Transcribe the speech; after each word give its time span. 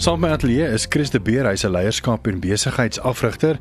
Saam 0.00 0.16
met 0.16 0.30
my 0.30 0.34
ateljee 0.34 0.64
is 0.72 0.86
Chris 0.88 1.10
de 1.12 1.20
Beer, 1.20 1.44
hy's 1.44 1.62
'n 1.64 1.70
leierskap 1.70 2.26
en 2.26 2.40
besigheidsafrigter 2.40 3.58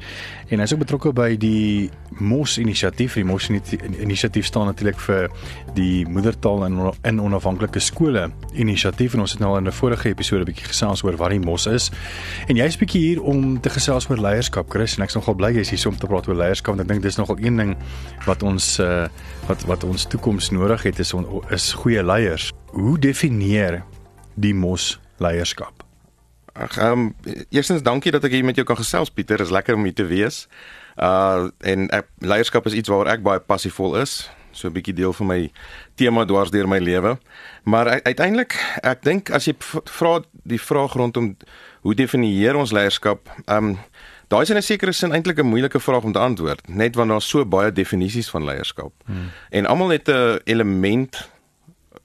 en 0.47 0.59
hy's 0.59 0.71
ook 0.73 0.79
betrokke 0.79 1.11
by 1.11 1.35
die 1.37 1.89
MOS 2.19 2.57
inisiatief. 2.57 3.13
Die 3.13 3.25
MOS 3.25 3.49
inisiatief 3.49 4.45
staan 4.45 4.65
natuurlik 4.65 4.99
vir 4.99 5.29
die 5.73 6.07
moedertaal 6.07 6.65
in 6.65 6.93
in 7.03 7.19
onafhanklike 7.21 7.79
skole 7.79 8.31
inisiatief 8.53 9.13
en 9.13 9.19
ons 9.19 9.31
het 9.31 9.39
nou 9.39 9.51
al 9.51 9.57
in 9.57 9.67
'n 9.67 9.71
vorige 9.71 10.09
episode 10.09 10.41
'n 10.41 10.45
bietjie 10.45 10.67
gesels 10.67 11.03
oor 11.03 11.17
wat 11.17 11.29
die 11.29 11.39
MOS 11.39 11.65
is. 11.65 11.91
En 12.47 12.55
jy's 12.55 12.77
bietjie 12.77 13.01
hier 13.01 13.21
om 13.21 13.59
te 13.59 13.69
gesels 13.69 14.09
oor 14.09 14.17
leierskap, 14.17 14.69
Chris, 14.69 14.95
en 14.95 15.03
ek's 15.03 15.15
nogal 15.15 15.35
bly 15.35 15.51
jy's 15.51 15.69
hier 15.69 15.87
om 15.87 15.97
te 15.97 16.07
praat 16.07 16.27
oor 16.27 16.35
leierskap 16.35 16.75
want 16.75 16.79
ek 16.79 16.87
dink 16.87 17.01
dis 17.01 17.17
nogal 17.17 17.37
een 17.39 17.57
ding 17.57 17.77
wat 18.25 18.43
ons 18.43 18.79
uh, 18.79 19.07
wat 19.47 19.65
wat 19.65 19.83
ons 19.83 20.05
toekoms 20.05 20.51
nodig 20.51 20.83
het 20.83 20.99
is 20.99 21.13
on, 21.13 21.43
is 21.49 21.73
goeie 21.73 22.03
leiers. 22.03 22.53
Hoe 22.71 22.99
definieer 22.99 23.83
die 24.35 24.53
MOS 24.53 24.99
leierskap? 25.17 25.78
Ag, 26.59 26.77
ehm 26.77 26.91
um, 26.91 27.15
eerstens 27.49 27.81
dankie 27.81 28.11
dat 28.11 28.23
ek 28.27 28.33
hier 28.35 28.43
met 28.43 28.57
jou 28.59 28.65
kan 28.67 28.75
gesels 28.75 29.11
Pieter. 29.15 29.39
Is 29.39 29.53
lekker 29.53 29.77
om 29.79 29.85
hier 29.87 29.95
te 29.95 30.05
wees. 30.09 30.47
Uh 30.99 31.47
en 31.63 31.87
ek, 31.95 32.09
leierskap 32.19 32.67
is 32.67 32.75
iets 32.75 32.91
waaroor 32.91 33.11
ek 33.13 33.23
baie 33.23 33.39
passievol 33.39 33.95
is. 34.01 34.27
So 34.51 34.67
'n 34.67 34.75
bietjie 34.75 34.93
deel 34.93 35.13
van 35.13 35.27
my 35.27 35.51
tema 35.95 36.25
dwars 36.25 36.51
deur 36.51 36.67
my 36.67 36.79
lewe. 36.83 37.15
Maar 37.63 38.01
uiteindelik, 38.03 38.59
ek 38.83 39.03
dink 39.03 39.31
as 39.31 39.47
jy 39.47 39.55
vra 39.85 40.19
die 40.43 40.59
vraag 40.59 40.93
rondom 40.99 41.37
hoe 41.81 41.95
definieer 41.95 42.55
ons 42.55 42.75
leierskap, 42.75 43.29
ehm 43.45 43.71
um, 43.71 43.77
daai 44.27 44.41
is 44.41 44.49
in 44.49 44.57
'n 44.57 44.61
sekere 44.61 44.91
sin 44.91 45.13
eintlik 45.13 45.39
'n 45.39 45.47
moeilike 45.47 45.79
vraag 45.79 46.03
om 46.03 46.11
te 46.11 46.19
antwoord, 46.19 46.67
net 46.67 46.95
want 46.95 47.09
daar's 47.09 47.29
so 47.29 47.45
baie 47.45 47.71
definisies 47.71 48.29
van 48.29 48.43
leierskap. 48.43 48.91
Hmm. 49.05 49.31
En 49.49 49.65
almal 49.65 49.89
het 49.89 50.09
'n 50.09 50.39
element 50.43 51.29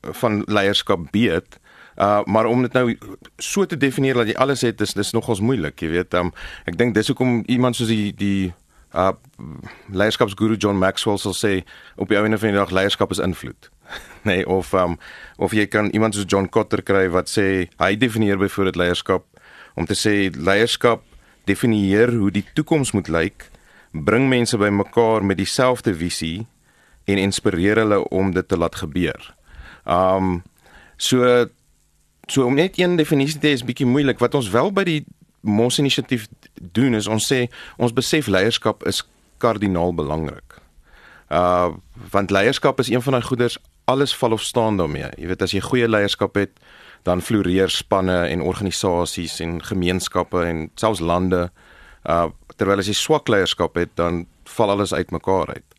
van 0.00 0.42
leierskap 0.46 1.10
weet. 1.10 1.58
Uh 1.96 2.22
maar 2.24 2.46
om 2.46 2.62
dit 2.62 2.72
nou 2.72 2.96
so 3.38 3.64
te 3.66 3.76
definieer 3.76 4.14
dat 4.14 4.26
jy 4.26 4.34
alles 4.34 4.60
het 4.66 4.80
is 4.80 4.94
dis 4.94 5.12
nogals 5.12 5.40
moeilik, 5.40 5.78
jy 5.80 5.88
weet. 5.88 6.14
Um 6.14 6.32
ek 6.66 6.78
dink 6.78 6.94
dis 6.94 7.10
hoekom 7.12 7.42
iemand 7.46 7.76
soos 7.76 7.88
die 7.92 8.10
die 8.16 8.52
uh 8.94 9.12
leierskapsguru 9.90 10.56
John 10.58 10.78
Maxwell 10.78 11.18
sal 11.18 11.34
sê 11.34 11.52
op 11.96 12.10
die 12.10 12.18
einde 12.18 12.38
van 12.38 12.54
die 12.54 12.58
dag 12.58 12.74
leierskap 12.74 13.14
is 13.14 13.22
invloed. 13.22 13.70
nee, 14.28 14.46
of 14.46 14.72
um 14.74 14.98
of 15.38 15.54
jy 15.54 15.66
kan 15.70 15.90
iemand 15.94 16.14
soos 16.14 16.26
John 16.26 16.48
Kotter 16.48 16.82
kry 16.82 17.06
wat 17.14 17.30
sê 17.30 17.68
hy 17.78 17.94
definieer 17.98 18.38
byvoorbeeld 18.42 18.80
leierskap 18.80 19.26
om 19.74 19.86
te 19.86 19.98
sê 19.98 20.30
leierskap 20.34 21.02
definieer 21.46 22.14
hoe 22.16 22.30
die 22.32 22.44
toekoms 22.56 22.94
moet 22.96 23.10
lyk, 23.12 23.50
bring 23.92 24.30
mense 24.30 24.56
bymekaar 24.58 25.22
met 25.22 25.38
dieselfde 25.38 25.92
visie 25.94 26.46
en 27.04 27.20
inspireer 27.20 27.82
hulle 27.82 28.00
om 28.08 28.32
dit 28.32 28.48
te 28.48 28.58
laat 28.58 28.78
gebeur. 28.80 29.34
Um 29.84 30.40
so 30.96 31.46
So 32.26 32.44
om 32.44 32.54
net 32.54 32.78
een 32.78 32.96
definisie 32.96 33.38
te 33.38 33.50
hê 33.50 33.56
is 33.58 33.64
bietjie 33.64 33.86
moeilik. 33.86 34.18
Wat 34.18 34.34
ons 34.34 34.48
wel 34.50 34.72
by 34.72 34.84
die 34.88 35.04
Mos 35.44 35.78
inisiatief 35.78 36.24
doen 36.72 36.94
is 36.96 37.06
ons 37.06 37.26
sê 37.28 37.44
ons 37.76 37.92
besef 37.92 38.30
leierskap 38.32 38.86
is 38.88 39.02
kardinaal 39.44 39.92
belangrik. 39.96 40.56
Uh 41.28 41.74
want 42.10 42.30
leierskap 42.32 42.80
is 42.80 42.88
een 42.88 43.02
van 43.02 43.16
daai 43.16 43.26
goeders 43.26 43.58
alles 43.84 44.14
val 44.16 44.32
of 44.32 44.42
staan 44.42 44.76
daarmee. 44.76 45.10
Jy 45.20 45.28
weet 45.28 45.42
as 45.44 45.52
jy 45.52 45.60
goeie 45.60 45.88
leierskap 45.88 46.34
het, 46.40 46.52
dan 47.04 47.20
floreer 47.20 47.68
spanne 47.68 48.16
en 48.28 48.40
organisasies 48.40 49.40
en 49.44 49.58
gemeenskappe 49.64 50.40
en 50.44 50.68
selfs 50.80 51.04
lande. 51.04 51.50
Uh 52.08 52.30
terwyl 52.56 52.78
as 52.78 52.86
jy 52.88 52.94
swak 52.94 53.28
leierskap 53.28 53.74
het, 53.74 53.90
dan 53.98 54.24
val 54.56 54.70
alles 54.70 54.94
uitmekaar 54.94 55.48
uit. 55.56 55.76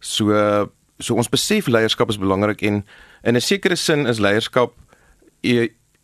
So 0.00 0.32
so 0.98 1.16
ons 1.18 1.28
besef 1.28 1.66
leierskap 1.66 2.08
is 2.08 2.20
belangrik 2.22 2.62
en 2.62 2.84
in 3.24 3.36
'n 3.36 3.40
sekere 3.40 3.76
sin 3.76 4.06
is 4.06 4.18
leierskap 4.18 4.72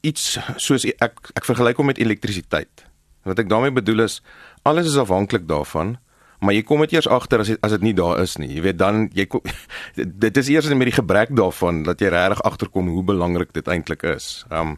iets 0.06 0.38
soos 0.56 0.86
ek 0.98 1.32
ek 1.36 1.48
vergelyk 1.48 1.80
hom 1.80 1.90
met 1.90 2.00
elektrisiteit. 2.00 2.86
Wat 3.28 3.40
ek 3.42 3.50
daarmee 3.50 3.74
bedoel 3.74 4.06
is 4.06 4.20
alles 4.68 4.88
is 4.88 4.96
afhanklik 5.00 5.46
daarvan, 5.48 5.96
maar 6.40 6.56
jy 6.56 6.62
kom 6.64 6.80
dit 6.84 6.96
eers 6.96 7.08
agter 7.08 7.42
as 7.42 7.52
dit 7.52 7.60
as 7.64 7.74
dit 7.76 7.84
nie 7.90 7.94
daar 7.96 8.20
is 8.22 8.36
nie. 8.40 8.48
Jy 8.54 8.64
weet 8.64 8.80
dan 8.80 9.08
jy 9.16 9.26
kom, 9.28 9.44
dit 10.24 10.40
is 10.40 10.50
eers 10.52 10.70
met 10.72 10.88
die 10.88 10.96
gebrek 10.96 11.34
daarvan 11.36 11.82
dat 11.88 12.00
jy 12.00 12.12
regtig 12.12 12.42
agterkom 12.48 12.88
hoe 12.92 13.04
belangrik 13.04 13.52
dit 13.56 13.68
eintlik 13.68 14.06
is. 14.16 14.44
Um 14.50 14.76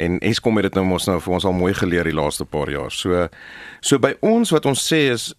en 0.00 0.16
Eskom 0.24 0.56
het 0.56 0.70
dit 0.70 0.76
nou 0.78 0.86
mos 0.86 1.04
nou 1.10 1.18
vir 1.20 1.34
ons 1.36 1.44
al 1.44 1.52
mooi 1.52 1.74
geleer 1.76 2.06
die 2.08 2.16
laaste 2.16 2.46
paar 2.48 2.70
jaar. 2.72 2.94
So 2.94 3.26
so 3.80 3.98
by 3.98 4.14
ons 4.24 4.54
wat 4.54 4.66
ons 4.70 4.86
sê 4.86 5.08
is 5.12 5.32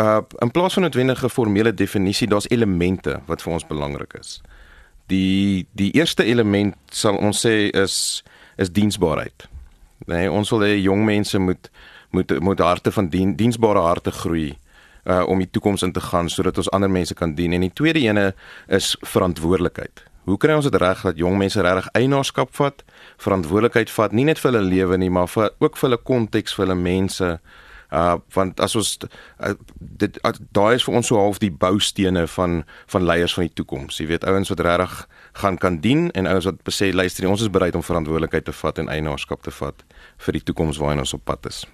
uh 0.00 0.20
in 0.44 0.52
plaas 0.52 0.76
van 0.76 0.84
'n 0.84 0.86
noodwendige 0.90 1.28
formele 1.28 1.72
definisie, 1.72 2.28
daar's 2.28 2.50
elemente 2.50 3.20
wat 3.26 3.42
vir 3.42 3.52
ons 3.52 3.66
belangrik 3.66 4.14
is. 4.20 4.42
Die 5.06 5.66
die 5.72 5.90
eerste 5.94 6.24
element 6.24 6.76
sal 6.90 7.16
ons 7.16 7.44
sê 7.46 7.70
is 7.70 8.22
is 8.56 8.70
diensbaarheid. 8.70 9.48
Nee, 10.06 10.30
ons 10.30 10.50
wil 10.50 10.64
hê 10.66 10.74
jong 10.78 11.04
mense 11.04 11.38
moet 11.38 11.70
moet 12.14 12.38
moet 12.40 12.58
harte 12.58 12.92
van 12.92 13.08
dien, 13.08 13.34
diensbare 13.36 13.80
harte 13.82 14.10
groei 14.10 14.54
uh 15.04 15.24
om 15.28 15.38
die 15.38 15.50
toekoms 15.50 15.82
in 15.82 15.92
te 15.92 16.00
gaan 16.00 16.28
sodat 16.28 16.56
ons 16.56 16.70
ander 16.70 16.90
mense 16.90 17.14
kan 17.14 17.34
dien. 17.34 17.52
En 17.52 17.60
die 17.60 17.72
tweede 17.72 18.00
ene 18.00 18.34
is 18.66 18.96
verantwoordelikheid. 19.02 20.04
Hoe 20.24 20.38
kry 20.40 20.54
ons 20.56 20.64
dit 20.64 20.80
reg 20.80 21.02
dat 21.04 21.18
jong 21.20 21.36
mense 21.36 21.60
regtig 21.60 21.90
eienaarskap 21.92 22.54
vat, 22.56 22.80
verantwoordelikheid 23.20 23.90
vat, 23.92 24.14
nie 24.16 24.24
net 24.24 24.40
vir 24.40 24.52
hulle 24.52 24.64
lewe 24.64 24.96
nie, 24.96 25.10
maar 25.12 25.28
vir 25.28 25.50
ook 25.60 25.76
vir 25.76 25.88
hulle 25.90 26.00
konteks, 26.00 26.54
vir 26.56 26.64
hulle 26.64 26.78
mense, 26.80 27.28
uh 27.94 28.16
want 28.34 28.60
as 28.60 28.74
ons 28.76 28.90
uh, 29.04 29.54
dit 29.78 30.18
uh, 30.26 30.32
daai 30.56 30.74
is 30.74 30.84
vir 30.86 30.96
ons 30.98 31.06
so 31.06 31.20
half 31.20 31.38
die 31.42 31.50
boustene 31.50 32.26
van 32.36 32.64
van 32.92 33.06
leiers 33.06 33.34
van 33.36 33.46
die 33.46 33.54
toekoms. 33.60 34.00
Jy 34.00 34.08
weet 34.12 34.26
ouens 34.28 34.50
wat 34.52 34.64
regtig 34.66 34.96
gaan 35.42 35.58
kan 35.58 35.78
dien 35.80 36.10
en 36.12 36.26
ouens 36.30 36.50
wat 36.50 36.74
sê 36.74 36.90
luister, 36.92 37.28
ons 37.28 37.42
is 37.42 37.50
bereid 37.50 37.74
om 37.74 37.86
verantwoordelikheid 37.86 38.44
te 38.44 38.52
vat 38.52 38.78
en 38.78 38.90
eienaarskap 38.90 39.42
te 39.42 39.54
vat 39.54 39.86
vir 40.26 40.38
die 40.38 40.44
toekoms 40.50 40.78
waarna 40.82 41.06
ons 41.06 41.14
op 41.14 41.24
pad 41.24 41.46
is. 41.50 41.64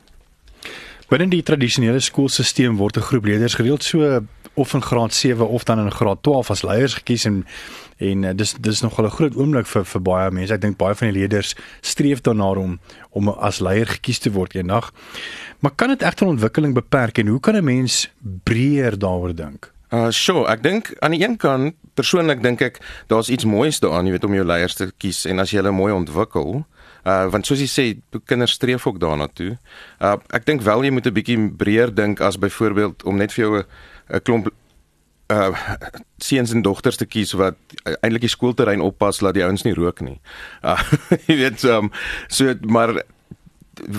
Binne 1.10 1.26
die 1.32 1.42
tradisionele 1.42 2.00
skoolstelsel 2.00 2.76
word 2.78 2.96
'n 2.96 3.08
groep 3.08 3.24
leerders 3.24 3.58
gereeld 3.58 3.82
so 3.82 4.22
of 4.54 4.74
in 4.74 4.82
graad 4.82 5.14
7 5.14 5.48
of 5.48 5.64
dan 5.64 5.78
in 5.78 5.92
graad 5.92 6.22
12 6.22 6.50
as 6.50 6.62
leiers 6.62 6.94
gekies 6.94 7.24
en 7.24 7.46
en 8.00 8.22
uh, 8.22 8.30
dis 8.34 8.54
dis 8.60 8.80
nog 8.80 9.00
'n 9.00 9.08
groot 9.08 9.36
oomblik 9.36 9.66
vir 9.66 9.84
vir 9.84 10.02
baie 10.02 10.30
mense. 10.30 10.54
Ek 10.54 10.60
dink 10.60 10.76
baie 10.76 10.94
van 10.94 11.08
die 11.08 11.18
leerders 11.18 11.54
streef 11.80 12.20
daarna 12.20 12.50
om 12.56 12.80
om 13.10 13.28
as 13.28 13.60
leier 13.60 13.86
gekies 13.86 14.18
te 14.18 14.32
word 14.32 14.54
eendag. 14.54 14.92
Maar 15.58 15.72
kan 15.74 15.88
dit 15.88 16.02
egter 16.02 16.26
ontwikkeling 16.26 16.74
beperk 16.74 17.18
en 17.18 17.26
hoe 17.26 17.40
kan 17.40 17.56
'n 17.56 17.64
mens 17.64 18.10
breër 18.44 18.98
daaroor 18.98 19.34
dink? 19.34 19.72
Uh 19.90 20.10
sure, 20.10 20.46
ek 20.46 20.62
dink 20.62 20.94
aan 20.98 21.10
die 21.10 21.22
een 21.22 21.36
kant 21.36 21.74
persoonlik 21.98 22.42
dink 22.42 22.60
ek 22.60 22.78
daar's 23.06 23.28
iets 23.28 23.44
moois 23.44 23.80
daaraan, 23.82 24.06
jy 24.06 24.14
weet 24.14 24.24
om 24.24 24.34
jou 24.34 24.44
leiers 24.46 24.74
te 24.78 24.86
kies 25.02 25.24
en 25.26 25.42
as 25.42 25.50
jy 25.50 25.58
hulle 25.58 25.72
mooi 25.74 25.92
ontwikkel, 25.92 26.60
uh 27.10 27.26
want 27.32 27.46
soos 27.46 27.58
jy 27.58 27.66
sê, 27.66 28.18
kinders 28.24 28.52
streef 28.52 28.86
ook 28.86 29.00
daarna 29.02 29.26
toe. 29.26 29.58
Uh 29.98 30.14
ek 30.30 30.46
dink 30.46 30.62
wel 30.62 30.84
jy 30.86 30.90
moet 30.94 31.06
'n 31.06 31.16
bietjie 31.18 31.50
breër 31.50 31.94
dink 31.94 32.20
as 32.20 32.38
byvoorbeeld 32.38 33.02
om 33.02 33.16
net 33.16 33.32
vir 33.32 33.44
jou 33.44 33.58
'n 33.58 33.64
klomp 34.18 34.50
uh 35.30 35.54
seuns 36.18 36.52
en 36.52 36.62
dogters 36.62 36.98
te 36.98 37.06
kies 37.06 37.32
wat 37.38 37.54
eintlik 38.00 38.26
die 38.26 38.32
skoolterrein 38.32 38.82
oppas 38.82 39.20
laat 39.22 39.36
die 39.38 39.44
ouens 39.46 39.62
nie 39.62 39.76
rook 39.76 40.02
nie. 40.02 40.18
Uh 40.62 40.80
jy 41.28 41.38
weet 41.44 41.64
um, 41.70 41.92
so 42.28 42.54
maar 42.66 42.96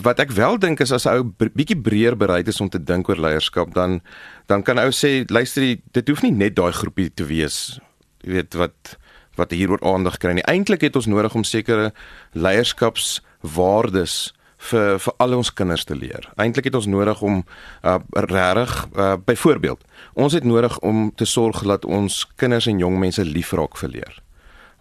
wat 0.04 0.20
ek 0.20 0.34
wel 0.36 0.60
dink 0.62 0.84
is 0.84 0.92
as 0.92 1.08
'n 1.08 1.16
ou 1.16 1.50
bietjie 1.56 1.80
breër 1.80 2.18
bereid 2.18 2.48
is 2.48 2.62
om 2.62 2.70
te 2.70 2.84
dink 2.84 3.10
oor 3.10 3.18
leierskap 3.18 3.74
dan 3.74 4.02
dan 4.48 4.64
kan 4.64 4.80
ou 4.80 4.92
sê 4.92 5.26
luister 5.30 5.80
dit 5.92 6.08
hoef 6.08 6.22
nie 6.22 6.32
net 6.32 6.56
daai 6.56 6.72
groepie 6.72 7.10
te 7.10 7.26
wees 7.26 7.80
jy 8.24 8.32
weet 8.32 8.54
wat 8.54 8.98
wat 9.40 9.52
hieroor 9.52 9.82
aandag 9.82 10.18
kry 10.18 10.34
nie 10.34 10.46
eintlik 10.46 10.82
het 10.82 10.96
ons 10.96 11.08
nodig 11.08 11.36
om 11.36 11.44
sekere 11.44 11.94
leierskapswaardes 12.34 14.34
vir 14.62 15.00
vir 15.00 15.14
al 15.18 15.38
ons 15.38 15.54
kinders 15.54 15.84
te 15.84 15.96
leer. 15.96 16.28
Eintlik 16.38 16.70
het 16.70 16.76
ons 16.76 16.86
nodig 16.86 17.22
om 17.22 17.44
uh, 17.84 17.98
regtig 18.14 18.88
uh, 18.96 19.16
byvoorbeeld 19.26 19.82
ons 20.14 20.34
het 20.34 20.44
nodig 20.44 20.80
om 20.80 21.10
te 21.16 21.26
sorg 21.26 21.64
dat 21.64 21.86
ons 21.86 22.28
kinders 22.36 22.68
en 22.68 22.78
jong 22.80 23.00
mense 23.00 23.26
liefraak 23.26 23.78
verleer 23.78 24.22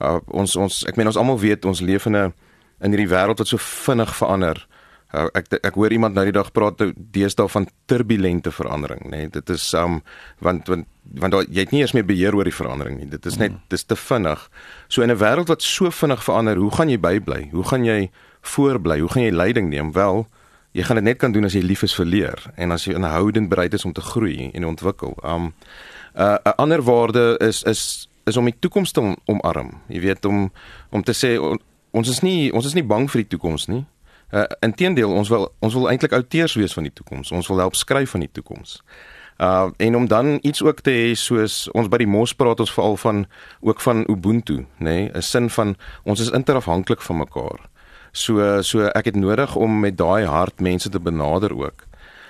uh, 0.00 0.18
ons 0.26 0.56
ons 0.56 0.82
ek 0.88 0.98
meen 0.98 1.10
ons 1.10 1.18
almal 1.20 1.40
weet 1.40 1.64
ons 1.68 1.80
leef 1.80 2.06
in 2.06 2.16
'n 2.16 2.32
in 2.80 2.92
hierdie 2.92 3.12
wêreld 3.12 3.38
wat 3.38 3.48
so 3.48 3.60
vinnig 3.60 4.14
verander. 4.16 4.56
Uh, 4.56 4.79
ek 5.12 5.50
ek 5.60 5.74
hoor 5.74 5.92
iemand 5.92 6.14
nou 6.14 6.24
die 6.24 6.34
dag 6.34 6.52
praat 6.54 6.82
deesdae 6.94 7.48
van 7.50 7.66
turbulente 7.90 8.52
verandering, 8.54 9.02
nê. 9.10 9.24
Nee, 9.24 9.28
dit 9.28 9.50
is 9.50 9.72
um 9.74 10.00
want 10.38 10.68
want 10.68 10.86
want 11.18 11.32
daar, 11.32 11.46
jy 11.50 11.64
het 11.64 11.72
nie 11.74 11.80
eens 11.82 11.94
meer 11.96 12.06
beheer 12.06 12.34
oor 12.34 12.46
die 12.46 12.54
verandering 12.54 13.00
nie. 13.00 13.08
Dit 13.10 13.26
is 13.26 13.38
net 13.40 13.56
dis 13.68 13.84
te 13.84 13.96
vinnig. 13.96 14.48
So 14.88 15.02
in 15.02 15.10
'n 15.10 15.18
wêreld 15.18 15.48
wat 15.48 15.62
so 15.62 15.90
vinnig 15.90 16.22
verander, 16.22 16.56
hoe 16.56 16.70
gaan 16.70 16.88
jy 16.88 16.98
bybly? 16.98 17.48
Hoe 17.50 17.64
gaan 17.64 17.84
jy 17.84 18.10
voorbly? 18.42 19.00
Hoe 19.00 19.08
gaan 19.08 19.22
jy 19.22 19.32
leiding 19.32 19.68
neem? 19.68 19.92
Wel, 19.92 20.26
jy 20.72 20.82
gaan 20.82 20.96
dit 20.96 21.04
net 21.04 21.18
kan 21.18 21.32
doen 21.32 21.44
as 21.44 21.52
jy 21.52 21.62
lief 21.62 21.82
is 21.82 21.94
vir 21.94 22.06
leer 22.06 22.52
en 22.56 22.70
as 22.70 22.84
jy 22.84 22.94
inhoudend 22.94 23.48
bereid 23.48 23.74
is 23.74 23.84
om 23.84 23.92
te 23.92 24.00
groei 24.00 24.50
en 24.54 24.64
ontwikkel. 24.64 25.16
Um 25.24 25.52
'n 26.14 26.22
uh, 26.22 26.38
'n 26.44 26.54
ander 26.56 26.82
waarde 26.82 27.38
is 27.40 27.62
is 27.62 28.08
is 28.26 28.36
om 28.36 28.44
die 28.44 28.56
toekoms 28.58 28.92
te 28.92 29.16
omarm. 29.24 29.80
Jy 29.88 30.00
weet 30.00 30.24
om 30.24 30.52
om 30.90 31.02
te 31.02 31.12
sê 31.12 31.40
on, 31.40 31.60
ons 31.90 32.08
is 32.08 32.20
nie 32.20 32.52
ons 32.52 32.66
is 32.66 32.74
nie 32.74 32.84
bang 32.86 33.10
vir 33.10 33.22
die 33.22 33.36
toekoms 33.36 33.66
nie. 33.66 33.84
Uh 34.30 34.44
inteendeel, 34.60 35.10
ons 35.10 35.28
wil 35.28 35.48
ons 35.58 35.74
wil 35.74 35.88
eintlik 35.90 36.12
outeurs 36.12 36.54
wees 36.54 36.74
van 36.76 36.86
die 36.86 36.92
toekoms. 36.94 37.32
Ons 37.34 37.48
wil 37.50 37.58
help 37.58 37.74
skryf 37.74 38.10
van 38.14 38.22
die 38.22 38.30
toekoms. 38.32 38.80
Uh 39.42 39.70
en 39.76 39.96
om 39.96 40.06
dan 40.08 40.38
iets 40.42 40.62
ook 40.62 40.80
te 40.86 40.94
hê 40.94 41.14
soos 41.18 41.64
ons 41.74 41.88
by 41.90 41.98
die 42.04 42.10
mos 42.10 42.34
praat 42.34 42.60
ons 42.60 42.72
veral 42.72 42.96
van 42.96 43.24
ook 43.60 43.80
van 43.80 44.04
ubuntu, 44.06 44.60
nê, 44.78 44.86
nee? 44.86 45.10
'n 45.14 45.22
sin 45.22 45.50
van 45.50 45.76
ons 46.04 46.20
is 46.20 46.30
interafhanklik 46.30 47.02
van 47.02 47.16
mekaar. 47.16 47.68
So 48.12 48.62
so 48.62 48.86
ek 48.86 49.04
het 49.04 49.16
nodig 49.16 49.56
om 49.56 49.80
met 49.80 49.96
daai 49.98 50.24
hart 50.24 50.60
mense 50.60 50.88
te 50.88 51.00
benader 51.00 51.56
ook. 51.56 51.86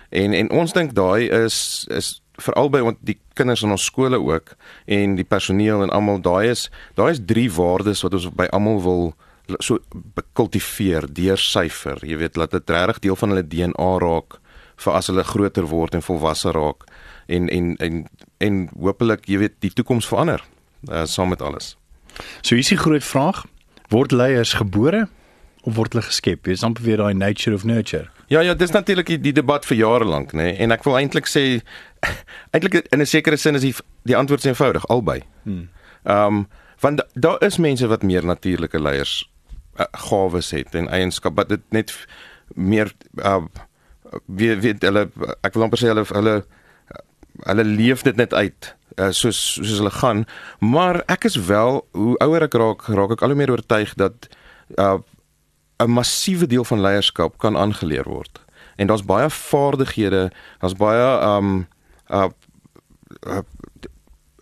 En 0.09 0.33
en 0.33 0.51
ons 0.51 0.73
dink 0.73 0.95
daai 0.95 1.29
is 1.29 1.87
is 1.91 2.23
veral 2.41 2.71
by 2.71 2.81
die 3.01 3.19
kinders 3.35 3.63
in 3.63 3.71
ons 3.71 3.85
skole 3.85 4.19
ook 4.21 4.55
en 4.87 5.15
die 5.19 5.25
personeel 5.25 5.83
en 5.83 5.91
almal 5.91 6.21
daai 6.21 6.51
is 6.51 6.71
daai 6.95 7.11
is 7.11 7.21
drie 7.27 7.51
waardes 7.53 8.03
wat 8.03 8.15
ons 8.15 8.31
by 8.37 8.49
almal 8.57 8.81
wil 8.83 9.13
so 9.59 9.79
kultiveer 10.33 11.07
deur 11.13 11.39
syfer. 11.39 11.99
Jy 12.07 12.17
weet 12.17 12.37
laat 12.37 12.51
dit 12.51 12.71
regtig 12.71 12.99
deel 12.99 13.17
van 13.17 13.35
hulle 13.35 13.47
DNA 13.47 13.91
raak 14.03 14.39
vir 14.81 14.97
as 14.97 15.11
hulle 15.11 15.25
groter 15.25 15.67
word 15.69 15.95
en 15.95 16.05
volwasse 16.05 16.53
raak 16.57 16.87
en 17.29 17.49
en 17.49 17.77
en 17.77 18.05
en 18.39 18.69
hopelik 18.81 19.29
jy 19.29 19.39
weet 19.45 19.59
die 19.61 19.73
toekoms 19.73 20.09
verander 20.09 20.43
uh, 20.89 21.05
saam 21.05 21.29
met 21.29 21.43
alles. 21.43 21.77
So 22.43 22.55
hier 22.55 22.65
is 22.65 22.73
die 22.73 22.81
groot 22.81 23.05
vraag, 23.05 23.45
word 23.89 24.13
leiers 24.13 24.55
gebore 24.59 25.07
of 25.63 25.77
word 25.77 25.95
hulle 25.95 26.07
geskep? 26.07 26.45
Dis 26.49 26.65
amper 26.67 26.85
weer 26.85 27.03
daai 27.03 27.15
nature 27.15 27.55
of 27.57 27.65
nurture. 27.69 28.09
Ja 28.33 28.41
ja, 28.41 28.55
dis 28.55 28.71
natuurlik 28.71 29.11
die, 29.11 29.19
die 29.21 29.35
debat 29.35 29.67
vir 29.67 29.77
jare 29.77 30.07
lank, 30.07 30.33
nê? 30.33 30.53
Nee? 30.53 30.57
En 30.65 30.73
ek 30.75 30.87
wil 30.87 30.97
eintlik 31.01 31.29
sê 31.31 31.45
eintlik 32.55 32.81
in 32.81 33.03
'n 33.03 33.07
sekere 33.07 33.37
sin 33.37 33.59
is 33.59 33.67
die 33.67 33.75
die 34.09 34.17
antwoord 34.17 34.45
eenvoudig, 34.45 34.87
albei. 34.89 35.21
Hmm. 35.45 35.69
Ehm 36.05 36.41
um, 36.41 36.49
want 36.81 37.03
daar 37.13 37.43
is 37.45 37.59
mense 37.59 37.87
wat 37.87 38.03
meer 38.03 38.25
natuurlike 38.25 38.81
leiers 38.81 39.29
uh, 39.81 39.89
gawes 40.09 40.51
het 40.53 40.75
en 40.77 40.89
eienskap 40.89 41.37
wat 41.41 41.49
dit 41.49 41.65
net 41.75 41.95
meer 42.55 42.93
uh, 43.25 43.41
wie 44.27 44.55
wie 44.61 44.75
hulle 44.81 45.09
ek 45.41 45.55
wil 45.55 45.67
amper 45.67 45.81
sê 45.81 45.91
hulle 45.93 46.05
hulle 46.11 46.37
hulle 47.47 47.65
leef 47.65 48.05
dit 48.05 48.17
net 48.21 48.35
uit 48.35 48.75
uh, 48.99 49.11
soos 49.11 49.39
soos 49.55 49.79
hulle 49.79 49.95
gaan. 49.95 50.25
Maar 50.59 51.03
ek 51.07 51.25
is 51.31 51.39
wel 51.49 51.81
hoe 51.97 52.17
ouer 52.25 52.47
ek 52.47 52.59
raak 52.59 52.87
raak 52.89 53.17
ek 53.17 53.25
al 53.25 53.35
hoe 53.35 53.41
meer 53.41 53.55
oortuig 53.55 53.95
dat 54.01 54.29
uh, 54.77 54.99
'n 55.81 55.91
massiewe 55.91 56.47
deel 56.47 56.65
van 56.65 56.81
leierskap 56.81 57.39
kan 57.39 57.57
aangeleer 57.57 58.05
word. 58.05 58.45
En 58.77 58.87
daar's 58.87 59.05
baie 59.05 59.31
vaardighede 59.31 60.31
daar's 60.59 60.77
baie 60.77 61.09
um 61.37 61.69
uh, 62.09 62.29
uh 63.27 63.43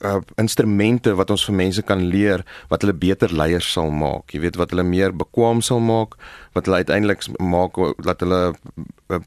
uh 0.04 0.20
instrumente 0.36 1.14
wat 1.14 1.30
ons 1.30 1.44
vir 1.44 1.54
mense 1.54 1.82
kan 1.82 2.02
leer 2.12 2.44
wat 2.68 2.82
hulle 2.82 2.94
beter 2.94 3.32
leiers 3.34 3.72
sal 3.72 3.90
maak. 3.90 4.32
Jy 4.32 4.40
weet 4.40 4.56
wat 4.56 4.70
hulle 4.70 4.86
meer 4.86 5.14
bekwam 5.16 5.62
sal 5.62 5.80
maak, 5.80 6.14
wat 6.54 6.66
hulle 6.66 6.82
uiteindelik 6.84 7.24
maak 7.38 7.78
dat 8.04 8.20
hulle 8.20 8.54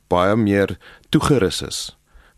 baie 0.07 0.35
meer 0.35 0.77
toegerus 1.09 1.61
is 1.61 1.81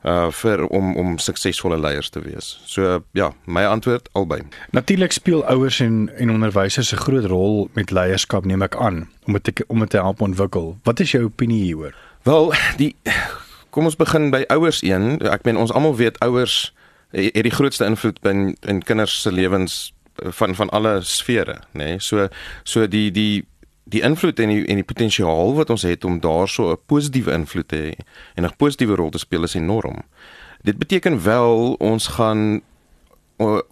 uh 0.04 0.28
vir 0.32 0.66
om 0.68 0.96
om 1.00 1.18
suksesvolle 1.18 1.80
leiers 1.80 2.10
te 2.10 2.20
wees. 2.20 2.60
So 2.66 3.04
ja, 3.16 3.32
my 3.46 3.64
antwoord 3.66 4.10
albei. 4.12 4.42
Natuurlik 4.72 5.12
speel 5.12 5.46
ouers 5.48 5.80
en 5.80 6.10
en 6.18 6.30
onderwysers 6.30 6.92
'n 6.92 7.04
groot 7.06 7.26
rol 7.26 7.70
met 7.74 7.92
leierskap 7.92 8.46
neem 8.46 8.62
ek 8.62 8.76
aan 8.76 9.08
om 9.26 9.34
dit 9.34 9.64
om 9.68 9.80
dit 9.80 9.90
te 9.90 9.98
help 9.98 10.22
ontwikkel. 10.22 10.78
Wat 10.84 11.00
is 11.00 11.12
jou 11.12 11.24
opinie 11.24 11.64
hieroor? 11.64 11.96
Wel, 12.24 12.54
die 12.78 12.96
kom 13.70 13.86
ons 13.86 13.96
begin 13.96 14.30
by 14.30 14.44
ouers 14.48 14.82
een. 14.82 15.20
Ek 15.20 15.44
meen 15.44 15.58
ons 15.58 15.72
almal 15.72 15.96
weet 15.96 16.20
ouers 16.20 16.74
het 17.14 17.44
die 17.46 17.54
grootste 17.54 17.86
invloed 17.86 18.20
in 18.26 18.58
in 18.62 18.84
kinders 18.84 19.22
se 19.22 19.32
lewens 19.32 19.94
van 20.16 20.56
van 20.56 20.70
alle 20.70 21.00
sfere, 21.02 21.62
nê. 21.72 21.84
Nee? 21.84 22.00
So 22.00 22.28
so 22.64 22.88
die 22.88 23.12
die 23.12 23.46
die 23.84 24.02
invloed 24.02 24.40
en 24.40 24.50
die 24.50 24.66
en 24.66 24.80
die 24.80 24.88
potensiaal 24.88 25.54
wat 25.58 25.70
ons 25.70 25.86
het 25.88 26.06
om 26.06 26.20
daarso 26.20 26.72
'n 26.72 26.78
positiewe 26.86 27.32
invloed 27.32 27.68
te 27.68 27.76
hê 27.76 27.92
en 28.36 28.46
'n 28.46 28.56
positiewe 28.58 28.96
rol 28.96 29.10
te 29.10 29.18
speel 29.18 29.44
is 29.44 29.56
enorm. 29.56 30.02
Dit 30.62 30.78
beteken 30.78 31.24
wel 31.24 31.74
ons 31.74 32.08
gaan 32.08 32.62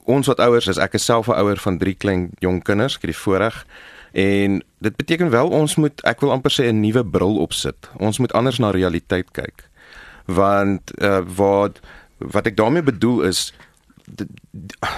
ons 0.06 0.28
wat 0.28 0.40
ouers 0.40 0.68
is, 0.68 0.78
ek 0.78 0.94
is 0.94 1.06
self 1.06 1.28
'n 1.28 1.40
ouer 1.40 1.58
van 1.58 1.78
3 1.78 1.96
klein 1.96 2.30
jong 2.40 2.64
kinders, 2.64 2.96
ek 2.96 3.02
het 3.02 3.12
die 3.12 3.24
voorreg 3.24 3.66
en 4.12 4.64
dit 4.80 4.96
beteken 4.96 5.30
wel 5.30 5.48
ons 5.48 5.76
moet 5.76 6.02
ek 6.04 6.20
wil 6.20 6.32
amper 6.32 6.52
sê 6.52 6.68
'n 6.68 6.80
nuwe 6.80 7.06
bril 7.06 7.38
opsit. 7.38 7.90
Ons 7.98 8.20
moet 8.20 8.34
anders 8.34 8.60
na 8.60 8.72
realiteit 8.72 9.32
kyk. 9.32 9.70
Want 10.26 11.02
uh, 11.02 11.22
wat 11.36 11.80
wat 12.32 12.46
ek 12.46 12.58
daarmee 12.58 12.84
bedoel 12.84 13.22
is 13.32 13.52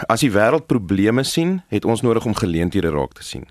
as 0.07 0.23
die 0.23 0.31
wêreld 0.31 0.65
probleme 0.67 1.23
sien, 1.23 1.61
het 1.69 1.85
ons 1.85 2.01
nodig 2.01 2.25
om 2.25 2.35
geleenthede 2.35 2.89
raak 2.89 3.13
te 3.13 3.23
sien. 3.23 3.45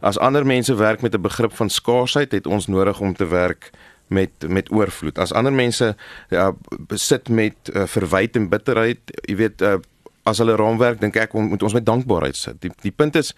As 0.00 0.18
ander 0.18 0.46
mense 0.46 0.74
werk 0.74 1.02
met 1.02 1.14
'n 1.14 1.20
begrip 1.20 1.52
van 1.52 1.70
skaarsheid, 1.70 2.32
het 2.32 2.46
ons 2.46 2.66
nodig 2.66 3.00
om 3.00 3.14
te 3.14 3.26
werk 3.26 3.70
met 4.06 4.30
met 4.48 4.72
oorvloed. 4.72 5.18
As 5.18 5.32
ander 5.32 5.52
mense 5.52 5.96
ja 6.28 6.52
besit 6.80 7.28
met 7.28 7.54
uh, 7.72 7.86
verwyte 7.86 8.38
en 8.38 8.48
bitterheid, 8.48 9.00
jy 9.28 9.36
weet 9.36 9.62
uh, 9.62 9.76
as 10.22 10.38
hulle 10.38 10.56
raamwerk 10.56 11.00
dink 11.00 11.16
ek 11.16 11.32
moet 11.32 11.62
ons 11.62 11.72
met 11.72 11.86
dankbaarheid 11.86 12.36
sit. 12.36 12.60
Die 12.62 12.70
die 12.82 12.94
punt 12.94 13.16
is 13.16 13.34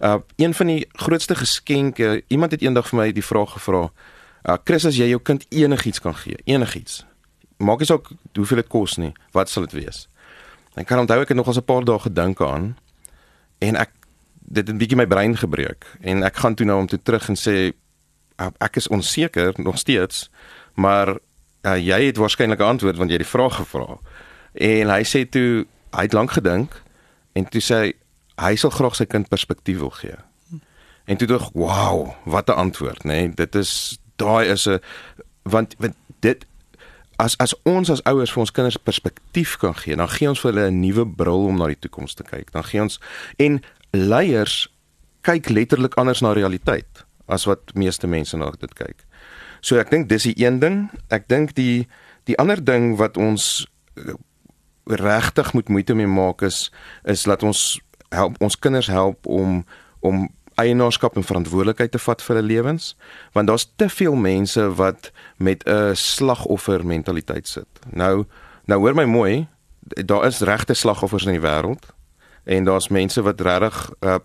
uh 0.00 0.18
een 0.36 0.54
van 0.54 0.66
die 0.66 0.86
grootste 0.92 1.34
geskenke, 1.34 2.22
iemand 2.28 2.50
het 2.50 2.62
eendag 2.62 2.88
vir 2.88 2.98
my 2.98 3.12
die 3.12 3.24
vraag 3.24 3.52
gevra, 3.52 3.90
uh 4.48 4.56
Chris 4.64 4.86
as 4.86 4.96
jy 4.96 5.08
jou 5.08 5.20
kind 5.22 5.46
enigiets 5.48 6.00
kan 6.00 6.14
gee, 6.14 6.36
enigiets. 6.44 7.04
Maak 7.64 7.80
nie 7.80 7.88
saak 7.88 8.10
hoeveel 8.36 8.60
dit 8.60 8.68
kos 8.68 8.98
nie, 9.00 9.12
wat 9.32 9.48
sal 9.48 9.64
dit 9.66 9.72
wees? 9.80 10.08
Ek 10.76 10.86
kan 10.86 10.98
onthou 10.98 11.20
ek 11.22 11.28
het 11.32 11.36
nog 11.36 11.48
al 11.48 11.54
'n 11.54 11.64
paar 11.64 11.84
dae 11.84 11.98
gedink 11.98 12.40
aan 12.40 12.76
en 13.58 13.76
ek 13.76 13.90
dit 14.44 14.66
het 14.66 14.74
'n 14.74 14.78
bietjie 14.78 14.96
my 14.96 15.06
brein 15.06 15.36
gebreek 15.36 15.84
en 16.00 16.22
ek 16.22 16.36
gaan 16.36 16.54
toe 16.54 16.66
nou 16.66 16.78
om 16.78 16.86
toe 16.86 17.02
terug 17.02 17.28
en 17.28 17.36
sê 17.36 17.72
ek 18.58 18.76
is 18.76 18.88
onseker 18.88 19.54
nog 19.56 19.78
steeds 19.78 20.30
maar 20.74 21.18
uh, 21.62 21.78
jy 21.78 22.06
het 22.06 22.16
waarskynlik 22.16 22.58
'n 22.58 22.72
antwoord 22.74 22.96
want 22.96 23.10
jy 23.10 23.16
het 23.16 23.26
die 23.26 23.36
vraag 23.38 23.56
gevra 23.56 23.98
en 24.52 24.88
hy 24.88 25.02
sê 25.02 25.28
toe 25.28 25.66
hy 25.90 26.02
het 26.02 26.12
lank 26.12 26.30
gedink 26.30 26.82
en 27.32 27.48
toe 27.48 27.60
sê 27.60 27.92
hy 28.36 28.56
sal 28.56 28.70
graag 28.70 28.94
sy 28.94 29.04
kind 29.04 29.28
perspektief 29.28 29.78
wil 29.78 29.90
gee 29.90 30.16
en 31.04 31.16
toe 31.16 31.26
dink 31.26 31.52
wow 31.52 32.14
wat 32.24 32.48
'n 32.48 32.58
antwoord 32.58 33.04
nê 33.04 33.06
nee, 33.06 33.28
dit 33.34 33.54
is 33.54 33.98
daai 34.16 34.46
is 34.48 34.66
'n 34.66 34.80
want, 35.42 35.74
want 35.78 35.94
dit 36.20 36.46
as 37.16 37.36
as 37.38 37.54
ons 37.64 37.90
as 37.90 38.02
ouers 38.08 38.32
vir 38.32 38.40
ons 38.40 38.52
kinders 38.54 38.78
perspektief 38.78 39.56
kan 39.62 39.74
gee, 39.78 39.96
dan 39.96 40.08
gee 40.08 40.28
ons 40.28 40.40
vir 40.40 40.52
hulle 40.52 40.70
'n 40.70 40.80
nuwe 40.80 41.06
bril 41.06 41.46
om 41.48 41.58
na 41.58 41.66
die 41.66 41.78
toekoms 41.80 42.14
te 42.14 42.22
kyk. 42.22 42.52
Dan 42.52 42.64
gee 42.64 42.80
ons 42.80 43.00
en 43.38 43.62
leiers 43.92 44.68
kyk 45.22 45.48
letterlik 45.48 45.94
anders 45.94 46.20
na 46.20 46.32
realiteit 46.32 47.04
as 47.26 47.44
wat 47.44 47.74
meeste 47.74 48.06
mense 48.06 48.36
na 48.36 48.50
dit 48.50 48.74
kyk. 48.74 49.04
So 49.60 49.78
ek 49.80 49.90
dink 49.90 50.08
dis 50.08 50.22
die 50.28 50.36
een 50.44 50.60
ding. 50.60 50.90
Ek 51.08 51.28
dink 51.28 51.54
die 51.54 51.86
die 52.24 52.36
ander 52.38 52.60
ding 52.64 52.96
wat 52.96 53.16
ons 53.16 53.66
eh, 53.96 54.14
regtig 54.84 55.52
moet 55.52 55.68
moeite 55.68 55.94
mee 55.94 56.06
maak 56.06 56.42
is 56.42 56.70
is 57.04 57.24
dat 57.24 57.42
ons 57.42 57.80
help 58.12 58.36
ons 58.40 58.58
kinders 58.58 58.86
help 58.86 59.26
om 59.26 59.64
om 60.00 60.28
eienaarskap 60.54 61.16
en 61.16 61.24
verantwoordelikheid 61.24 61.90
te 61.90 61.98
vat 61.98 62.22
vir 62.22 62.36
hulle 62.36 62.46
lewens 62.46 62.96
want 63.32 63.48
daar's 63.48 63.66
te 63.76 63.88
veel 63.88 64.14
mense 64.14 64.74
wat 64.74 65.10
met 65.36 65.64
'n 65.66 65.94
slagoffer 65.94 66.86
mentaliteit 66.86 67.48
sit. 67.48 67.68
Nou 67.90 68.24
nou 68.64 68.80
hoor 68.80 68.94
my 68.94 69.04
mooi, 69.04 69.46
daar 69.80 70.26
is 70.26 70.40
regte 70.40 70.74
slagoffers 70.74 71.24
in 71.24 71.32
die 71.32 71.48
wêreld 71.48 71.92
en 72.44 72.64
daar's 72.64 72.88
mense 72.88 73.22
wat 73.22 73.40
regtig 73.40 73.90
uh 74.00 74.18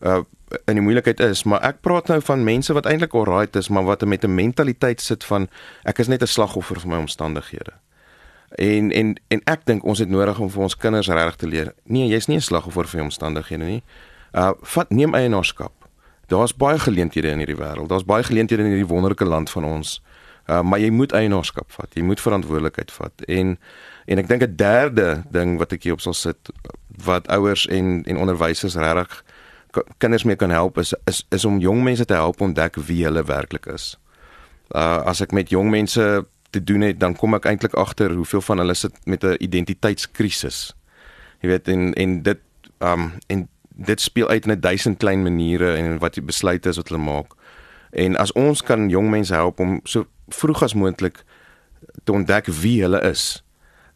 uh 0.00 0.22
in 0.64 0.78
die 0.78 0.82
moeilikheid 0.82 1.20
is, 1.20 1.42
maar 1.42 1.62
ek 1.66 1.80
praat 1.82 2.06
nou 2.06 2.20
van 2.22 2.44
mense 2.44 2.72
wat 2.72 2.86
eintlik 2.86 3.14
alright 3.18 3.56
is, 3.56 3.68
maar 3.68 3.84
wat 3.84 4.04
met 4.06 4.24
'n 4.24 4.34
mentaliteit 4.34 5.00
sit 5.00 5.24
van 5.24 5.48
ek 5.82 5.98
is 5.98 6.06
net 6.06 6.22
'n 6.22 6.26
slagoffer 6.26 6.80
vir 6.80 6.88
my 6.88 6.96
omstandighede. 6.96 7.72
En 8.54 8.92
en 8.92 9.16
en 9.28 9.40
ek 9.44 9.66
dink 9.66 9.84
ons 9.84 9.98
het 9.98 10.08
nodig 10.08 10.38
om 10.38 10.50
vir 10.50 10.62
ons 10.62 10.76
kinders 10.76 11.08
regtig 11.08 11.36
te 11.36 11.46
leer. 11.46 11.74
Nee, 11.84 12.08
jy's 12.08 12.26
nie 12.26 12.36
'n 12.36 12.40
slagoffer 12.40 12.84
vir 12.84 12.98
jou 12.98 13.04
omstandighede 13.04 13.64
nie. 13.64 13.82
Uh 14.36 14.52
vat 14.60 14.90
neem 14.90 15.14
eienaarskap. 15.14 15.72
Daar's 16.26 16.52
baie 16.56 16.78
geleenthede 16.78 17.30
in 17.32 17.38
hierdie 17.38 17.56
wêreld. 17.56 17.88
Daar's 17.88 18.04
baie 18.04 18.24
geleenthede 18.26 18.62
in 18.62 18.68
hierdie 18.74 18.90
wonderlike 18.90 19.24
land 19.24 19.50
van 19.50 19.64
ons. 19.64 20.02
Uh 20.46 20.60
maar 20.62 20.78
jy 20.78 20.90
moet 20.90 21.12
eienaarskap 21.12 21.72
vat. 21.72 21.94
Jy 21.94 22.02
moet 22.02 22.20
verantwoordelikheid 22.20 22.92
vat. 22.92 23.24
En 23.26 23.58
en 24.06 24.18
ek 24.18 24.28
dink 24.28 24.42
'n 24.42 24.56
derde 24.56 25.22
ding 25.30 25.58
wat 25.58 25.72
ek 25.72 25.82
hier 25.82 25.92
op 25.92 26.00
sal 26.00 26.14
sit 26.14 26.52
wat 27.04 27.28
ouers 27.28 27.66
en 27.66 28.04
en 28.04 28.16
onderwysers 28.16 28.74
regtig 28.74 29.24
kinders 29.98 30.24
mee 30.24 30.36
kan 30.36 30.50
help 30.50 30.78
is 30.78 30.94
is 31.04 31.26
is 31.30 31.44
om 31.44 31.58
jong 31.58 31.82
mense 31.82 32.04
te 32.04 32.14
help 32.14 32.40
ontdek 32.40 32.76
wie 32.76 33.04
hulle 33.04 33.24
werklik 33.24 33.66
is. 33.66 33.96
Uh 34.74 35.02
as 35.04 35.20
ek 35.20 35.32
met 35.32 35.50
jong 35.50 35.70
mense 35.70 36.26
te 36.50 36.64
doen 36.64 36.80
het, 36.80 37.00
dan 37.00 37.16
kom 37.16 37.34
ek 37.34 37.44
eintlik 37.44 37.74
agter 37.74 38.14
hoeveel 38.14 38.40
van 38.40 38.58
hulle 38.58 38.74
sit 38.74 38.94
met 39.04 39.24
'n 39.24 39.36
identiteitskrisis. 39.38 40.74
Jy 41.40 41.48
weet 41.48 41.68
en 41.68 41.94
en 41.94 42.22
dit 42.22 42.38
um 42.78 43.12
en 43.26 43.48
dit 43.76 44.00
speel 44.00 44.28
uit 44.28 44.46
in 44.46 44.52
'n 44.52 44.60
duisend 44.60 44.98
klein 44.98 45.22
maniere 45.22 45.74
en 45.76 45.98
wat 45.98 46.14
die 46.14 46.22
besluite 46.22 46.68
is 46.68 46.76
wat 46.76 46.88
hulle 46.88 47.02
maak. 47.02 47.32
En 47.90 48.16
as 48.16 48.32
ons 48.32 48.62
kan 48.62 48.88
jong 48.88 49.10
mense 49.10 49.34
help 49.34 49.60
om 49.60 49.80
so 49.84 50.06
vroeg 50.28 50.62
as 50.62 50.74
moontlik 50.74 51.24
te 52.04 52.12
ontdek 52.12 52.46
wie 52.46 52.82
hulle 52.82 53.00
is, 53.00 53.44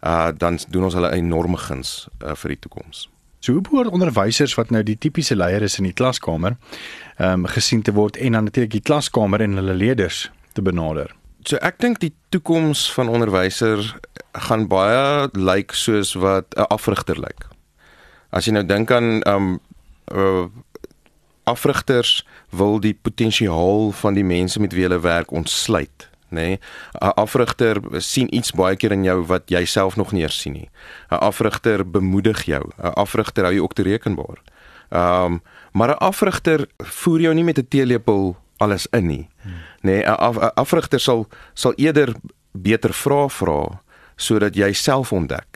uh 0.00 0.28
dan 0.36 0.58
doen 0.68 0.84
ons 0.84 0.94
hulle 0.94 1.10
'n 1.10 1.14
enorme 1.14 1.56
guns 1.56 2.08
uh, 2.24 2.34
vir 2.34 2.48
die 2.48 2.58
toekoms. 2.58 3.08
So 3.38 3.52
hoe 3.52 3.60
behoort 3.60 3.88
onderwysers 3.88 4.54
wat 4.54 4.70
nou 4.70 4.82
die 4.82 4.98
tipiese 4.98 5.36
leier 5.36 5.62
is 5.62 5.78
in 5.78 5.84
die 5.84 5.92
klaskamer, 5.92 6.56
ehm 7.16 7.32
um, 7.32 7.46
gesien 7.46 7.82
te 7.82 7.92
word 7.92 8.16
en 8.16 8.32
dan 8.32 8.44
natuurlik 8.44 8.72
die 8.72 8.80
klaskamer 8.80 9.40
en 9.40 9.56
hulle 9.56 9.74
leerders 9.74 10.30
te 10.52 10.62
benader? 10.62 11.14
So 11.44 11.56
ek 11.56 11.78
dink 11.78 12.00
die 12.00 12.12
toekoms 12.28 12.92
van 12.92 13.08
onderwysers 13.08 13.94
gaan 14.32 14.68
baie 14.68 15.28
lyk 15.32 15.46
like 15.46 15.74
soos 15.74 16.14
wat 16.14 16.54
'n 16.56 16.68
afrigter 16.68 17.16
lyk. 17.16 17.26
Like. 17.28 17.46
As 18.30 18.46
jy 18.46 18.52
nou 18.52 18.64
dink 18.66 18.90
aan 18.90 19.22
ehm 19.22 19.36
um, 19.36 19.60
uh, 20.14 20.44
afrigters 21.44 22.26
wil 22.50 22.80
die 22.80 22.94
potensiaal 22.94 23.90
van 23.90 24.14
die 24.14 24.24
mense 24.24 24.60
met 24.60 24.72
wie 24.72 24.82
hulle 24.82 25.00
werk 25.00 25.30
ontsluit 25.30 26.10
nê. 26.30 26.40
Nee, 26.40 26.58
'n 27.00 27.12
Afrigter 27.14 27.80
sien 27.96 28.34
iets 28.34 28.52
baie 28.52 28.76
keer 28.76 28.92
in 28.92 29.04
jou 29.04 29.24
wat 29.26 29.42
jy 29.46 29.64
self 29.64 29.96
nog 29.96 30.12
nie 30.12 30.22
eens 30.22 30.40
sien 30.40 30.52
nie. 30.52 30.70
'n 31.10 31.14
Afrigter 31.14 31.90
bemoedig 31.90 32.44
jou. 32.44 32.70
'n 32.78 32.94
Afrigter 32.94 33.44
hou 33.44 33.54
jou 33.54 33.64
ook 33.64 33.74
te 33.74 33.82
rekenbaar. 33.82 34.38
Ehm 34.88 35.24
um, 35.24 35.42
maar 35.72 35.88
'n 35.88 35.98
afrigter 35.98 36.68
voer 36.78 37.20
jou 37.20 37.34
nie 37.34 37.44
met 37.44 37.58
'n 37.58 37.68
teelepel 37.68 38.36
alles 38.56 38.86
in 38.90 39.06
nie. 39.06 39.28
Nê, 39.44 39.50
nee, 39.80 40.02
'n 40.02 40.16
af, 40.16 40.38
afrigter 40.38 41.00
sal 41.00 41.26
sal 41.54 41.72
eerder 41.76 42.14
beter 42.52 42.92
vra 42.92 43.28
vra 43.28 43.82
sodat 44.16 44.54
jy 44.54 44.72
self 44.72 45.12
ontdek. 45.12 45.49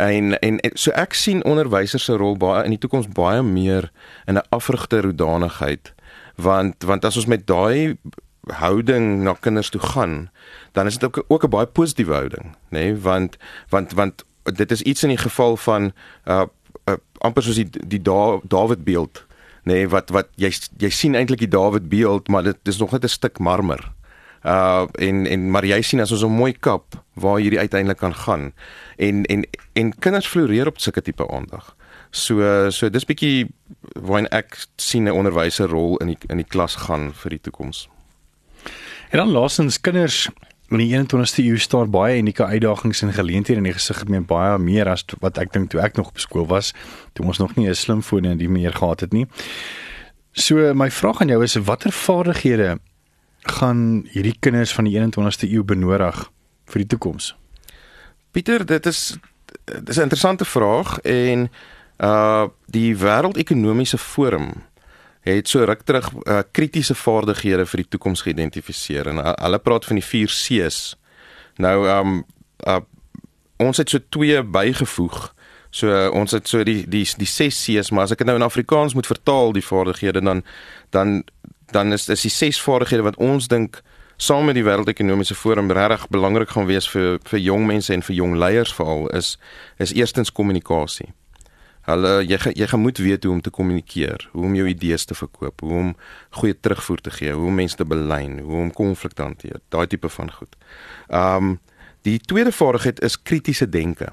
En 0.00 0.38
en 0.40 0.58
so 0.74 0.94
ek 0.96 1.14
sien 1.14 1.44
onderwysers 1.44 2.06
se 2.08 2.16
rol 2.16 2.36
baie 2.40 2.64
in 2.64 2.72
die 2.74 2.80
toekoms 2.80 3.08
baie 3.16 3.42
meer 3.44 3.90
in 4.26 4.38
'n 4.38 4.48
afrigter 4.56 5.04
hoedanigheid 5.04 5.92
want 6.40 6.82
want 6.84 7.04
as 7.04 7.16
ons 7.16 7.26
met 7.26 7.46
daai 7.46 7.96
houding 8.60 9.22
na 9.22 9.34
kinders 9.40 9.68
toe 9.68 9.80
gaan, 9.80 10.30
dan 10.72 10.86
is 10.86 10.98
dit 10.98 11.04
ook 11.04 11.24
ook 11.28 11.44
'n 11.44 11.50
baie 11.50 11.66
positiewe 11.66 12.14
houding, 12.14 12.56
nê, 12.68 12.78
nee? 12.78 12.96
want 12.96 13.36
want 13.68 13.92
want 13.92 14.24
dit 14.44 14.70
is 14.70 14.82
iets 14.82 15.02
in 15.02 15.08
die 15.08 15.18
geval 15.18 15.56
van 15.56 15.92
uh, 16.24 16.42
uh 16.84 16.96
amper 17.18 17.42
soos 17.42 17.54
die 17.54 17.68
die 17.86 18.02
da, 18.02 18.40
Dawid 18.42 18.84
beeld, 18.84 19.26
nê, 19.62 19.72
nee? 19.72 19.88
wat 19.88 20.10
wat 20.10 20.28
jy 20.34 20.52
jy 20.78 20.90
sien 20.90 21.14
eintlik 21.14 21.38
die 21.38 21.48
Dawid 21.48 21.88
beeld, 21.88 22.28
maar 22.28 22.42
dit 22.42 22.58
is 22.62 22.78
nog 22.78 22.90
net 22.90 23.04
'n 23.04 23.08
stuk 23.08 23.38
marmer. 23.38 23.92
Uh 24.42 24.86
en 24.92 25.26
en 25.26 25.50
maar 25.50 25.64
jy 25.64 25.82
sien 25.82 26.00
as 26.00 26.12
ons 26.12 26.24
'n 26.24 26.32
mooi 26.32 26.52
kap 26.52 27.04
waar 27.14 27.38
hierdie 27.38 27.58
uiteindelik 27.58 27.98
kan 27.98 28.14
gaan. 28.14 28.52
En 28.96 29.24
en 29.24 29.46
en 29.72 29.98
kinders 29.98 30.26
floreer 30.26 30.66
op 30.66 30.80
sulke 30.80 31.02
tipe 31.02 31.28
aandag. 31.28 31.76
So 32.10 32.70
so 32.70 32.90
dis 32.90 33.04
bietjie 33.04 33.48
waar 33.94 34.24
ek 34.24 34.66
sien 34.76 35.04
'n 35.04 35.12
onderwyser 35.12 35.68
rol 35.68 35.96
in 35.96 36.06
die 36.06 36.18
in 36.28 36.36
die 36.36 36.48
klas 36.48 36.74
gaan 36.74 37.12
vir 37.14 37.30
die 37.30 37.40
toekoms. 37.40 37.88
En 39.10 39.18
dan 39.18 39.30
laasens 39.30 39.80
kinders 39.80 40.28
in 40.70 40.78
die 40.78 40.90
21ste 40.94 41.42
eeu 41.42 41.58
staar 41.58 41.88
baie 41.90 42.18
unieke 42.18 42.44
uitdagings 42.44 43.02
en 43.02 43.12
geleenthede 43.12 43.58
in 43.58 43.66
die 43.66 43.72
gesig 43.72 43.98
gemeen 43.98 44.26
baie 44.26 44.58
meer 44.58 44.88
as 44.88 45.04
wat 45.20 45.38
ek 45.38 45.52
dink 45.52 45.70
toe 45.70 45.80
ek 45.82 45.96
nog 45.98 46.08
op 46.08 46.18
skool 46.18 46.46
was, 46.46 46.72
toe 47.12 47.26
ons 47.26 47.38
nog 47.38 47.56
nie 47.56 47.68
'n 47.68 47.74
slimfoon 47.74 48.24
en 48.24 48.38
die 48.38 48.48
meer 48.48 48.72
gehad 48.72 49.00
het 49.00 49.12
nie. 49.12 49.26
So 50.32 50.74
my 50.74 50.90
vraag 50.90 51.20
aan 51.20 51.28
jou 51.28 51.42
is 51.42 51.54
watter 51.54 51.92
vaardighede 51.92 52.78
gaan 53.42 54.06
hierdie 54.10 54.36
kinders 54.38 54.72
van 54.72 54.84
die 54.84 54.98
21ste 54.98 55.48
eeu 55.48 55.64
benodig 55.64 56.30
vir 56.70 56.82
die 56.82 56.86
toekoms? 56.86 57.34
Pieter, 58.30 58.66
dit 58.66 58.86
is 58.86 59.18
dit 59.64 59.88
is 59.88 59.96
'n 59.96 60.08
interessante 60.08 60.44
vraag 60.44 60.98
en 61.00 61.50
uh 61.98 62.48
die 62.66 62.96
wêreldekonomiese 62.96 63.98
forum 63.98 64.70
het 65.20 65.48
so 65.48 65.64
ruk 65.64 65.82
terug 65.82 66.12
uh, 66.24 66.40
kritiese 66.50 66.94
vaardighede 66.94 67.66
vir 67.66 67.82
die 67.82 67.88
toekoms 67.88 68.22
geïdentifiseer 68.24 69.10
en 69.12 69.20
uh, 69.20 69.32
hulle 69.42 69.58
praat 69.58 69.84
van 69.84 70.00
die 70.00 70.04
4 70.04 70.32
C's. 70.32 70.96
Nou 71.56 71.88
um 71.88 72.24
uh, 72.66 72.80
ons 73.56 73.76
het 73.76 73.90
so 73.90 73.98
twee 74.08 74.42
bygevoeg. 74.42 75.34
So 75.70 75.88
uh, 75.88 76.08
ons 76.16 76.32
het 76.32 76.48
so 76.48 76.64
die 76.64 76.88
die 76.88 77.04
die 77.16 77.28
6 77.28 77.64
C's, 77.64 77.90
maar 77.90 78.08
as 78.08 78.14
ek 78.14 78.24
dit 78.24 78.26
nou 78.26 78.38
in 78.40 78.46
Afrikaans 78.46 78.94
moet 78.94 79.06
vertaal 79.06 79.52
die 79.52 79.64
vaardighede 79.64 80.24
dan 80.24 80.42
dan 80.90 81.22
dan 81.72 81.92
is 81.92 82.08
is 82.08 82.22
die 82.22 82.30
6 82.30 82.60
vaardighede 82.60 83.02
wat 83.02 83.16
ons 83.16 83.48
dink 83.48 83.82
saam 84.20 84.44
met 84.44 84.54
die 84.54 84.64
wêreldekonomiese 84.64 85.34
forum 85.34 85.70
regtig 85.72 86.08
belangrik 86.12 86.50
gaan 86.52 86.68
wees 86.68 86.88
vir 86.92 87.18
vir 87.24 87.40
jong 87.40 87.64
mense 87.66 87.92
en 87.94 88.02
vir 88.04 88.16
jong 88.16 88.36
leiers 88.36 88.74
veral 88.76 89.08
is 89.16 89.38
is 89.78 89.94
eerstens 89.96 90.32
kommunikasie. 90.32 91.08
Hulle 91.88 92.12
jy 92.28 92.36
jy 92.52 92.68
gaan 92.68 92.84
moet 92.84 93.00
weet 93.00 93.24
hoe 93.24 93.32
om 93.32 93.40
te 93.40 93.50
kommunikeer, 93.50 94.28
hoe 94.32 94.44
om 94.44 94.54
jou 94.58 94.66
idees 94.68 95.04
te 95.08 95.16
verkoop, 95.16 95.64
hoe 95.64 95.78
om 95.78 95.94
goeie 96.40 96.54
terugvoer 96.54 97.00
te 97.00 97.14
gee, 97.16 97.32
hoe 97.32 97.48
om 97.48 97.56
mense 97.62 97.76
te 97.76 97.88
belyn, 97.88 98.38
hoe 98.44 98.60
om 98.66 98.72
konflik 98.76 99.16
te 99.16 99.24
hanteer, 99.24 99.60
daai 99.72 99.86
tipe 99.86 100.08
van 100.08 100.32
goed. 100.32 100.56
Um 101.08 101.58
die 102.04 102.18
tweede 102.18 102.52
vaardigheid 102.52 103.00
is 103.04 103.16
kritiese 103.22 103.68
denke. 103.68 104.12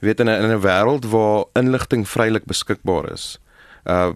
Jy 0.00 0.08
weet 0.08 0.20
in 0.20 0.28
'n 0.28 0.44
in 0.44 0.50
'n 0.56 0.64
wêreld 0.64 1.04
waar 1.12 1.44
inligting 1.54 2.08
vrylik 2.08 2.44
beskikbaar 2.44 3.12
is, 3.12 3.38
uh 3.84 4.12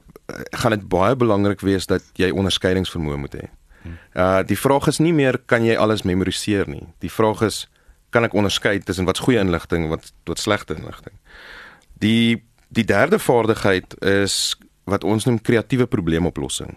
gaan 0.53 0.71
dit 0.77 0.89
baie 0.89 1.17
belangrik 1.17 1.61
wees 1.61 1.87
dat 1.87 2.03
jy 2.17 2.31
onderskeidingsvermoë 2.31 3.21
moet 3.21 3.35
hê. 3.35 3.51
Uh 4.17 4.41
die 4.47 4.59
vraag 4.59 4.89
is 4.89 4.99
nie 4.99 5.13
meer 5.13 5.39
kan 5.47 5.65
jy 5.65 5.77
alles 5.77 6.03
memoriseer 6.03 6.69
nie. 6.69 6.87
Die 7.05 7.13
vraag 7.13 7.43
is 7.43 7.67
kan 8.11 8.25
ek 8.25 8.35
onderskei 8.35 8.79
tussen 8.79 9.05
wat's 9.05 9.21
goeie 9.21 9.43
inligting 9.43 9.85
en 9.85 9.97
wat 9.97 10.13
wat 10.25 10.39
slegte 10.39 10.75
inligting. 10.75 11.15
Die 12.01 12.43
Die 12.75 12.85
derde 12.85 13.19
vaardigheid 13.19 13.95
is 14.03 14.57
wat 14.85 15.05
ons 15.05 15.25
noem 15.25 15.41
kreatiewe 15.41 15.87
probleemoplossing. 15.87 16.75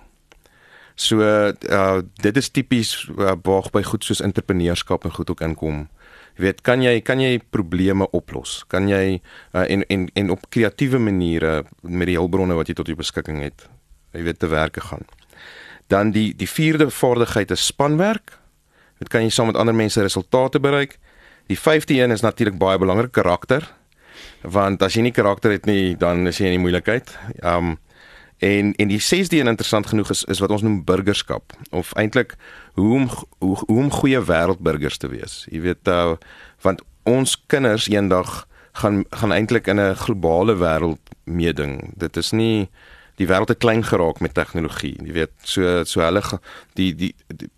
So 0.96 1.22
uh 1.22 2.02
dit 2.22 2.38
is 2.38 2.50
tipies 2.50 2.92
uh, 3.18 3.34
waag 3.44 3.72
by 3.74 3.84
goed 3.86 4.06
soos 4.06 4.22
entrepreneurskap 4.22 5.06
en 5.06 5.14
goed 5.14 5.30
ook 5.30 5.42
inkom. 5.42 5.88
Jy 6.38 6.44
weet, 6.46 6.62
kan 6.62 6.84
jy 6.86 7.00
kan 7.02 7.22
jy 7.22 7.40
probleme 7.42 8.06
oplos? 8.14 8.60
Kan 8.70 8.90
jy 8.92 9.18
uh, 9.18 9.64
en 9.66 9.84
en 9.90 10.08
en 10.14 10.30
op 10.36 10.46
kreatiewe 10.54 11.00
maniere 11.02 11.64
met 11.82 12.12
die 12.12 12.18
hulpbronne 12.20 12.58
wat 12.58 12.70
jy 12.70 12.78
tot 12.78 12.92
jou 12.92 12.98
beskikking 12.98 13.42
het, 13.42 13.66
jy 14.14 14.22
weet 14.28 14.40
te 14.40 14.50
werke 14.52 14.84
gaan. 14.86 15.08
Dan 15.90 16.12
die 16.14 16.30
die 16.38 16.50
vierde 16.50 16.92
vaardigheid 16.94 17.52
is 17.52 17.66
spanwerk. 17.66 18.38
Dit 19.02 19.10
kan 19.10 19.26
jy 19.26 19.34
saam 19.34 19.50
met 19.50 19.58
ander 19.58 19.76
mense 19.76 20.02
resultate 20.02 20.62
bereik. 20.62 21.00
Die 21.50 21.58
vyfde 21.58 21.98
een 21.98 22.12
is 22.12 22.22
natuurlik 22.22 22.60
baie 22.62 22.78
belangrik 22.78 23.12
karakter 23.16 23.66
want 24.42 24.82
as 24.86 24.96
jy 24.96 25.08
nie 25.08 25.16
karakter 25.16 25.54
het 25.54 25.68
nie, 25.68 25.96
dan 26.00 26.28
is 26.30 26.40
jy 26.40 26.50
in 26.50 26.58
die 26.58 26.64
moeilikheid. 26.64 27.12
Um 27.42 27.78
en 28.38 28.74
en 28.76 28.88
die 28.88 29.02
6de 29.02 29.38
een 29.38 29.48
interessant 29.48 29.88
genoeg 29.88 30.10
is 30.10 30.24
is 30.24 30.40
wat 30.40 30.50
ons 30.50 30.62
noem 30.62 30.84
burgerskap 30.84 31.54
of 31.70 31.94
eintlik 31.94 32.36
hoe 32.74 32.94
om 32.94 33.10
hoe, 33.38 33.56
hoe 33.66 33.78
om 33.78 33.92
goeie 33.92 34.22
wêreldburgers 34.22 34.98
te 34.98 35.08
wees. 35.08 35.46
Jy 35.50 35.62
weet 35.62 35.88
uh, 35.88 36.14
want 36.62 36.84
ons 37.04 37.44
kinders 37.46 37.88
eendag 37.88 38.48
gaan 38.72 39.06
gaan 39.10 39.34
eintlik 39.34 39.68
in 39.68 39.80
'n 39.80 39.96
globale 39.96 40.56
wêreld 40.56 41.02
meeding. 41.24 41.94
Dit 41.96 42.18
is 42.18 42.32
nie 42.32 42.70
die 43.16 43.28
wêreld 43.28 43.50
het 43.50 43.58
klein 43.58 43.84
geraak 43.84 44.20
met 44.20 44.34
tegnologie. 44.34 44.96
Jy 45.04 45.14
weet 45.14 45.34
so 45.42 45.84
so 45.84 46.02
hulle 46.02 46.22
die 46.74 46.96
die 46.96 47.16
die, 47.28 47.50